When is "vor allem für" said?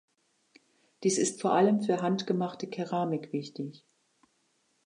1.41-2.01